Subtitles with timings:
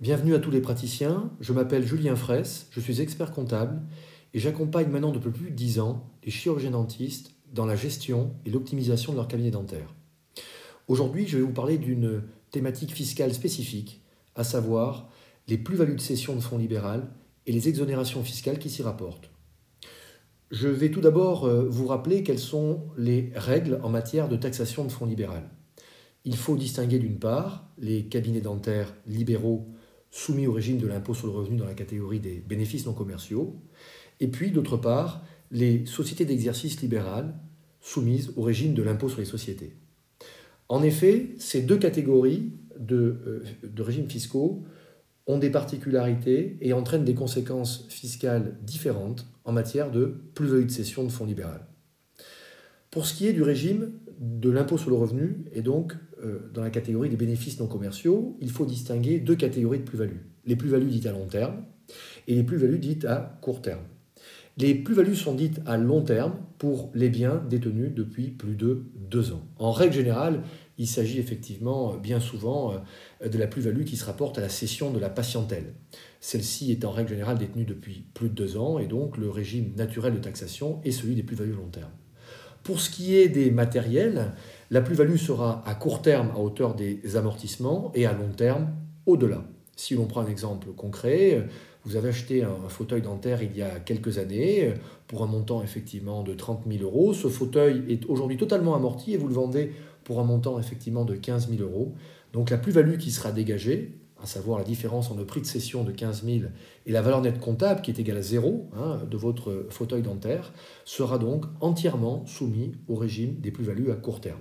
[0.00, 3.80] Bienvenue à tous les praticiens, je m'appelle Julien Fraisse, je suis expert comptable
[4.34, 8.50] et j'accompagne maintenant depuis plus de 10 ans les chirurgiens dentistes dans la gestion et
[8.50, 9.94] l'optimisation de leur cabinet dentaire.
[10.88, 14.02] Aujourd'hui, je vais vous parler d'une thématique fiscale spécifique,
[14.34, 15.08] à savoir
[15.48, 17.08] les plus-values de cession de fonds libéral
[17.46, 19.31] et les exonérations fiscales qui s'y rapportent.
[20.52, 24.84] Je vais tout d'abord euh, vous rappeler quelles sont les règles en matière de taxation
[24.84, 25.48] de fonds libéral.
[26.26, 29.66] Il faut distinguer d'une part les cabinets dentaires libéraux
[30.10, 33.56] soumis au régime de l'impôt sur le revenu dans la catégorie des bénéfices non commerciaux,
[34.20, 37.34] et puis d'autre part les sociétés d'exercice libéral
[37.80, 39.74] soumises au régime de l'impôt sur les sociétés.
[40.68, 42.96] En effet, ces deux catégories de,
[43.26, 44.64] euh, de régimes fiscaux
[45.26, 51.04] ont des particularités et entraînent des conséquences fiscales différentes en matière de plus-value de cession
[51.04, 51.66] de fonds libéral.
[52.90, 56.62] Pour ce qui est du régime de l'impôt sur le revenu, et donc euh, dans
[56.62, 60.26] la catégorie des bénéfices non commerciaux, il faut distinguer deux catégories de plus-values.
[60.44, 61.64] Les plus-values dites à long terme
[62.28, 63.82] et les plus-values dites à court terme.
[64.58, 69.32] Les plus-values sont dites à long terme pour les biens détenus depuis plus de deux
[69.32, 69.42] ans.
[69.58, 70.42] En règle générale,
[70.78, 74.90] il s'agit effectivement bien souvent euh, de la plus-value qui se rapporte à la cession
[74.90, 75.74] de la patientèle.
[76.20, 79.72] Celle-ci est en règle générale détenue depuis plus de deux ans et donc le régime
[79.76, 81.90] naturel de taxation est celui des plus-values long terme.
[82.62, 84.32] Pour ce qui est des matériels,
[84.70, 88.70] la plus-value sera à court terme à hauteur des amortissements et à long terme
[89.04, 89.44] au-delà.
[89.74, 91.44] Si l'on prend un exemple concret,
[91.84, 94.72] vous avez acheté un fauteuil dentaire il y a quelques années
[95.08, 97.12] pour un montant effectivement de 30 000 euros.
[97.14, 99.72] Ce fauteuil est aujourd'hui totalement amorti et vous le vendez
[100.04, 101.94] pour un montant effectivement de 15 000 euros.
[102.32, 105.84] Donc la plus-value qui sera dégagée, à savoir la différence entre le prix de cession
[105.84, 106.38] de 15 000
[106.86, 110.52] et la valeur nette comptable qui est égale à zéro hein, de votre fauteuil dentaire,
[110.84, 114.40] sera donc entièrement soumis au régime des plus-values à court terme.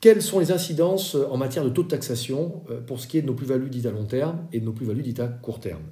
[0.00, 3.22] Quelles sont les incidences en matière de taux de taxation euh, pour ce qui est
[3.22, 5.82] de nos plus-values dites à long terme et de nos plus-values dites à court terme?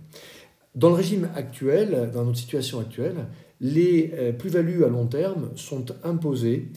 [0.76, 3.26] Dans le régime actuel, dans notre situation actuelle,
[3.60, 6.70] les euh, plus-values à long terme sont imposées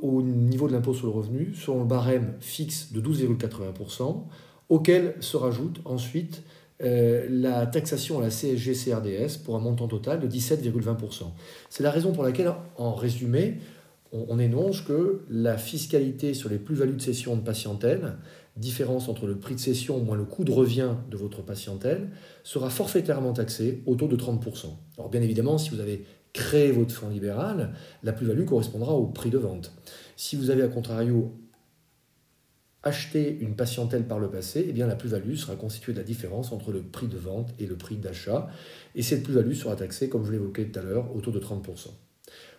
[0.00, 4.24] au niveau de l'impôt sur le revenu selon le barème fixe de 12,80%,
[4.68, 6.42] auquel se rajoute ensuite
[6.82, 11.24] euh, la taxation à la CSG-CRDS pour un montant total de 17,20%.
[11.68, 13.58] C'est la raison pour laquelle, en résumé,
[14.12, 18.14] on, énonce que la fiscalité sur les plus-values de cession de patientèle,
[18.56, 22.08] différence entre le prix de cession moins le coût de revient de votre patientèle,
[22.42, 24.66] sera forfaitairement taxée au taux de 30%.
[24.98, 29.30] Alors bien évidemment, si vous avez créé votre fonds libéral, la plus-value correspondra au prix
[29.30, 29.72] de vente.
[30.16, 31.34] Si vous avez à contrario
[32.82, 36.52] acheté une patientèle par le passé, eh bien la plus-value sera constituée de la différence
[36.52, 38.48] entre le prix de vente et le prix d'achat,
[38.94, 41.88] et cette plus-value sera taxée, comme je l'évoquais tout à l'heure, au taux de 30%.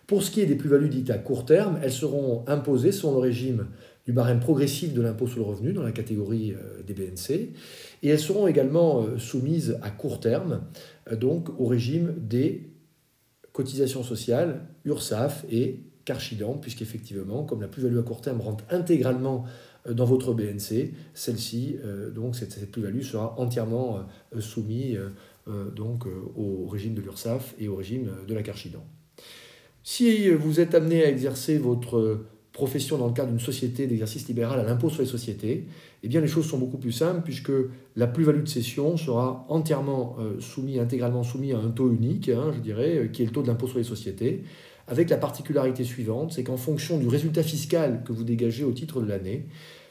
[0.06, 3.20] Pour ce qui est des plus-values dites à court terme, elles seront imposées selon le
[3.20, 3.66] régime
[4.04, 7.54] du barème progressif de l'impôt sur le revenu dans la catégorie euh, des BNC,
[8.02, 10.62] et elles seront également euh, soumises à court terme,
[11.10, 12.71] euh, donc au régime des
[13.52, 19.44] cotisations sociales, URSAF et Carchidan, puisqu'effectivement, comme la plus-value à court terme rentre intégralement
[19.88, 21.76] dans votre BNC, celle-ci,
[22.14, 24.06] donc cette, plus-value sera entièrement
[24.38, 24.98] soumise
[25.46, 28.84] donc, au régime de l'URSAF et au régime de la Carchidan.
[29.84, 32.20] Si vous êtes amené à exercer votre
[32.52, 35.66] profession dans le cadre d'une société d'exercice libéral à l'impôt sur les sociétés,
[36.02, 37.52] eh bien les choses sont beaucoup plus simples puisque
[37.96, 42.52] la plus-value de cession sera entièrement euh, soumise, intégralement soumise à un taux unique, hein,
[42.54, 44.42] je dirais, euh, qui est le taux de l'impôt sur les sociétés,
[44.86, 49.00] avec la particularité suivante, c'est qu'en fonction du résultat fiscal que vous dégagez au titre
[49.00, 49.46] de l'année,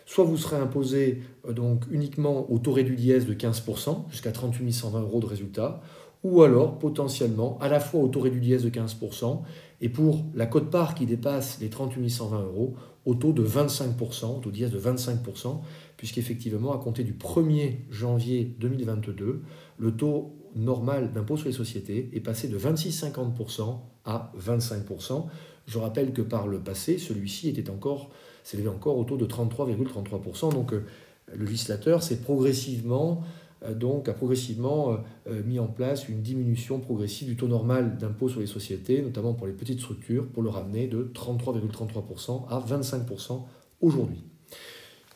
[0.05, 4.71] soit vous serez imposé euh, donc uniquement au taux réduit d'IS de 15%, jusqu'à 38
[4.71, 5.81] 120 euros de résultat,
[6.23, 9.41] ou alors potentiellement à la fois au taux réduit de 15%
[9.81, 14.39] et pour la cote-part qui dépasse les 38 120 euros, au taux de 25%, au
[14.39, 15.59] taux d'IS de 25%,
[15.97, 19.41] puisqu'effectivement, à compter du 1er janvier 2022,
[19.79, 25.25] le taux normal d'impôt sur les sociétés est passé de 26,50% à 25%.
[25.65, 28.11] Je rappelle que par le passé, celui-ci était encore,
[28.43, 30.53] s'élevait encore au taux de 33,33%.
[30.53, 30.85] Donc euh,
[31.33, 33.23] le législateur s'est progressivement
[33.69, 34.95] donc a progressivement euh,
[35.27, 39.33] euh, mis en place une diminution progressive du taux normal d'impôt sur les sociétés, notamment
[39.33, 43.41] pour les petites structures, pour le ramener de 33,33% à 25%
[43.81, 44.23] aujourd'hui.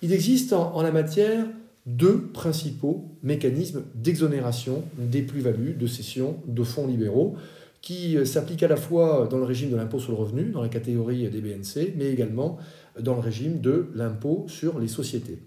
[0.01, 1.47] Il existe en, la matière
[1.87, 7.35] deux principaux mécanismes d'exonération des plus-values de cession de fonds libéraux
[7.81, 10.69] qui s'appliquent à la fois dans le régime de l'impôt sur le revenu, dans la
[10.69, 12.57] catégorie des BNC, mais également
[12.99, 15.37] dans le régime de l'impôt sur les sociétés.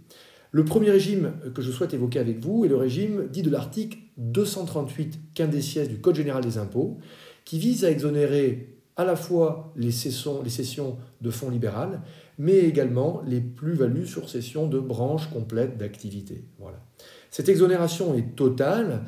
[0.50, 3.98] Le premier régime que je souhaite évoquer avec vous est le régime dit de l'article
[4.16, 6.98] 238 quindéciès du Code général des impôts,
[7.44, 10.42] qui vise à exonérer à la fois les sessions
[11.20, 12.02] de fonds libéral,
[12.38, 16.44] mais également les plus-values sur cession de branches complètes d'activité.
[16.58, 16.82] Voilà.
[17.30, 19.04] Cette exonération est totale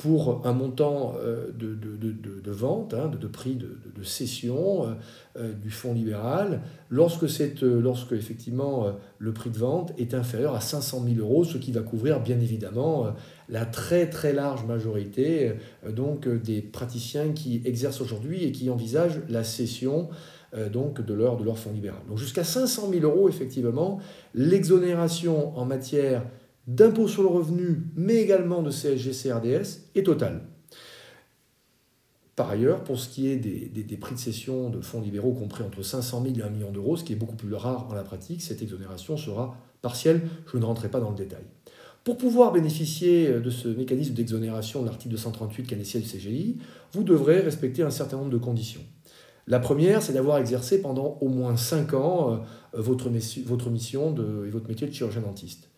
[0.00, 4.92] pour un montant euh, de, vente, hein, de, prix de, cession euh,
[5.38, 7.26] euh, du fonds libéral, lorsque,
[7.60, 11.82] lorsque effectivement le prix de vente est inférieur à 500 000 euros, ce qui va
[11.82, 13.14] couvrir bien évidemment
[13.50, 15.52] la très très large majorité
[15.94, 20.08] donc, des praticiens qui exercent aujourd'hui et qui envisagent la cession
[20.72, 22.00] donc de leur, de leur fonds libéral.
[22.08, 24.00] Donc jusqu'à 500 000 euros, effectivement,
[24.34, 26.22] l'exonération en matière
[26.66, 30.42] d'impôt sur le revenu, mais également de CSG, CRDS, est totale.
[32.36, 35.82] Par ailleurs, pour ce qui est des, prix de cession de fonds libéraux compris entre
[35.82, 38.40] 500 000 et 1 million d'euros, ce qui est beaucoup plus rare en la pratique,
[38.40, 40.22] cette exonération sera partielle.
[40.50, 41.44] Je ne rentrerai pas dans le détail.
[42.02, 46.58] Pour pouvoir bénéficier de ce mécanisme d'exonération de l'article 238 canessiel du CGI,
[46.92, 48.80] vous devrez respecter un certain nombre de conditions.
[49.46, 54.14] La première, c'est d'avoir exercé pendant au moins 5 ans euh, votre, mission
[54.46, 55.68] et votre métier de chirurgien dentiste.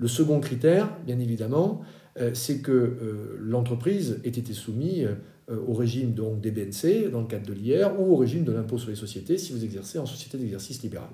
[0.00, 1.82] Le second critère, bien évidemment,
[2.18, 5.08] euh, c'est que euh, l'entreprise ait été soumise
[5.50, 8.52] euh, au régime donc, des BNC dans le cadre de l'IR ou au régime de
[8.52, 11.10] l'impôt sur les sociétés si vous exercez en société d'exercice libéral.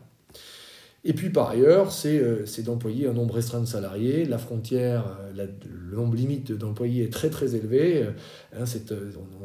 [1.04, 4.24] Et puis par ailleurs, c'est d'employer un nombre restreint de salariés.
[4.24, 8.04] La frontière, le nombre limite d'employés est très très élevé.
[8.52, 8.64] Hein,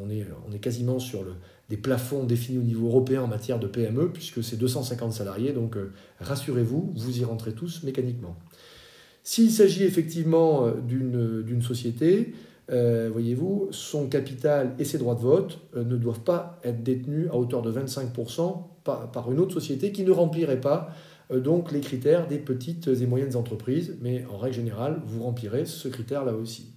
[0.02, 1.24] on, est, quasiment sur
[1.68, 5.52] des plafonds définis au niveau européen en matière de PME, puisque c'est 250 salariés.
[5.52, 5.76] Donc
[6.18, 8.36] rassurez-vous, vous y rentrez tous mécaniquement.
[9.24, 12.34] S'il s'agit effectivement euh, d'une société,
[12.70, 17.28] euh, voyez-vous, son capital et ses droits de vote euh, ne doivent pas être détenus
[17.30, 20.90] à hauteur de 25% par, une autre société qui ne remplirait pas
[21.32, 25.88] donc les critères des petites et moyennes entreprises, mais en règle générale, vous remplirez ce
[25.88, 26.72] critère-là aussi.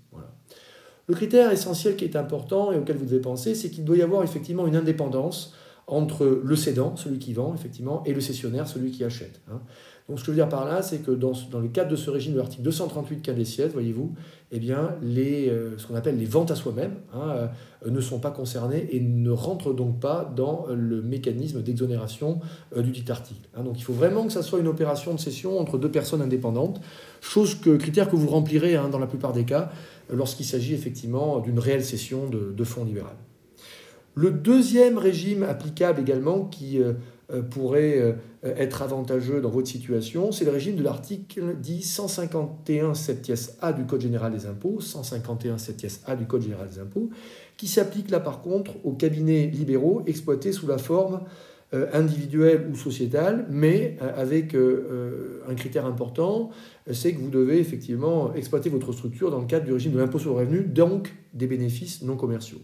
[1.07, 4.01] Le critère essentiel qui est important et auquel vous devez penser, c'est qu'il doit y
[4.01, 5.53] avoir effectivement une indépendance
[5.87, 9.41] entre le cédant, celui qui vend, effectivement, et le cessionnaire, celui qui achète.
[9.51, 9.61] Hein.
[10.07, 12.11] Donc ce que je veux dire par là, c'est que dans, le cadre de ce
[12.11, 13.43] régime de l'article 238 cas des
[13.73, 14.13] voyez-vous,
[14.51, 17.49] eh bien, les, euh, ce qu'on appelle les ventes à soi-même hein,
[17.85, 22.39] euh, ne sont pas concernées et ne rentrent donc pas dans le mécanisme d'exonération
[22.77, 23.49] euh, du dit article.
[23.55, 23.63] Hein.
[23.63, 26.81] donc il faut vraiment que ça soit une opération de cession entre deux personnes indépendantes,
[27.21, 29.71] chose que, critère que vous remplirez dans la plupart des cas
[30.11, 33.15] lorsqu'il s'agit effectivement d'une réelle cession de, de fonds libéral.
[34.15, 36.81] Le deuxième régime applicable également qui
[37.31, 38.13] euh, pourrait euh,
[38.43, 43.85] être avantageux dans votre situation, c'est le régime de l'article dit 151 7 A du
[43.85, 47.09] Code général des impôts, 151 7 A du Code général des impôts,
[47.57, 51.21] qui s'applique là par contre aux cabinets libéraux exploités sous la forme
[51.73, 56.51] euh, individuelle ou sociétale, mais avec un critère important,
[56.91, 60.19] c'est que vous devez effectivement exploiter votre structure dans le cadre du régime de l'impôt
[60.19, 62.59] sur le revenu, donc des bénéfices non commerciaux.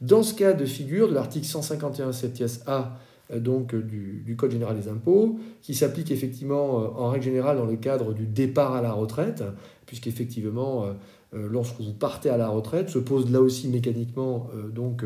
[0.00, 2.98] Dans ce cas de figure de l'article 151 7 A
[3.32, 7.56] euh, donc, euh, du, Code général des impôts, qui s'applique effectivement euh, en règle générale
[7.56, 9.44] dans le cadre du départ à la retraite,
[9.86, 10.86] puisqu'effectivement,
[11.32, 15.04] lorsque vous partez à la retraite, se pose là aussi mécaniquement donc,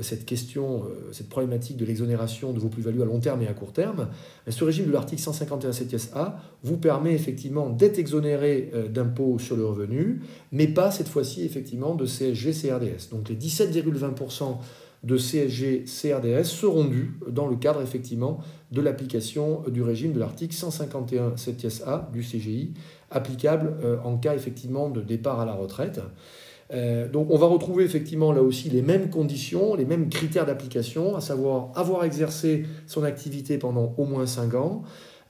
[0.00, 0.82] cette question,
[1.12, 4.08] cette problématique de l'exonération de vos plus-values à long terme et à court terme.
[4.48, 6.32] Ce régime de l'article 151 7a
[6.64, 12.06] vous permet effectivement d'être exonéré d'impôts sur le revenu, mais pas cette fois-ci effectivement de
[12.06, 13.10] CSG, CRDS.
[13.12, 14.56] Donc les 17,20%
[15.04, 18.40] de CSG CRDS seront dus dans le cadre effectivement
[18.72, 22.72] de l'application du régime de l'article 151 7 A du CGI,
[23.10, 26.00] applicable euh, en cas effectivement de départ à la retraite.
[26.72, 31.14] Euh, donc on va retrouver effectivement là aussi les mêmes conditions, les mêmes critères d'application,
[31.14, 34.82] à savoir avoir exercé son activité pendant au moins 5 ans,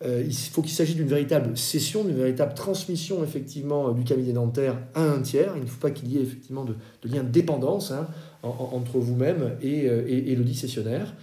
[0.05, 4.76] euh, il faut qu'il s'agisse d'une véritable cession, d'une véritable transmission effectivement du cabinet dentaire
[4.95, 5.53] à un tiers.
[5.57, 6.75] Il ne faut pas qu'il y ait effectivement de,
[7.05, 8.09] lien de dépendance hein,
[8.43, 11.14] entre vous-même et, euh, et, le discessionnaire.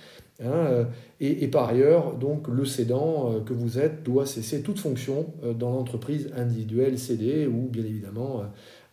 [0.44, 0.86] Hein, euh,
[1.20, 5.28] et, par ailleurs, donc, le cédant que vous êtes doit cesser toute fonction
[5.60, 8.42] dans l'entreprise individuelle cédée ou bien évidemment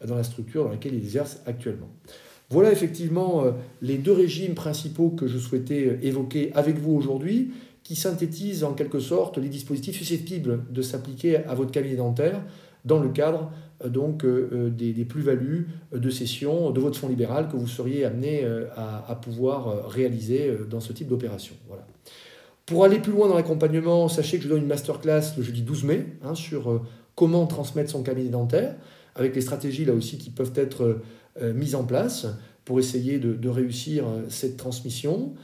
[0.06, 1.88] dans la structure dans laquelle il exerce actuellement.
[2.50, 3.44] Voilà effectivement
[3.82, 7.50] les deux régimes principaux que je souhaitais évoquer avec vous aujourd'hui
[7.82, 12.42] qui synthétise en quelque sorte les dispositifs susceptibles de s'appliquer à votre cabinet dentaire
[12.84, 13.50] dans le cadre
[13.84, 18.04] euh, donc euh, euh, des, plus-values de cession de votre fonds libéral que vous seriez
[18.04, 18.44] amené
[18.76, 21.54] à, pouvoir réaliser dans ce type d'opération.
[21.66, 21.86] Voilà.
[22.66, 25.84] Pour aller plus loin dans l'accompagnement, sachez que je donne une masterclass le jeudi 12
[25.84, 26.82] mai hein, sur
[27.14, 28.76] comment transmettre son cabinet dentaire,
[29.18, 31.00] avec les stratégies là aussi qui peuvent être
[31.42, 32.26] euh, mises en place
[32.64, 35.34] pour essayer de, réussir euh, cette transmission.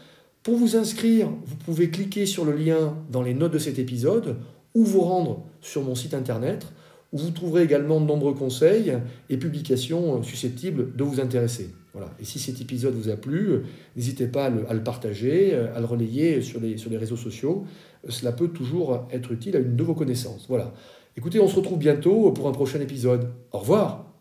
[0.42, 4.36] Pour vous inscrire, vous pouvez cliquer sur le lien dans les notes de cet épisode
[4.74, 6.66] ou vous rendre sur mon site internet
[7.12, 8.98] où vous trouverez également de nombreux conseils
[9.30, 11.70] et publications euh, susceptibles de vous intéresser.
[11.92, 12.10] Voilà.
[12.20, 13.60] Et si cet épisode vous a plu,
[13.96, 17.16] n'hésitez pas à le, à le, partager, à le relayer sur les, sur les réseaux
[17.16, 17.66] sociaux.
[18.08, 20.46] Cela peut toujours être utile à une de vos connaissances.
[20.48, 20.74] Voilà.
[21.16, 23.32] Écoutez, on se retrouve bientôt pour un prochain épisode.
[23.52, 24.13] Au revoir